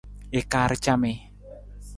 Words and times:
I 0.39 0.41
kaar 0.51 0.71
camii. 0.83 1.17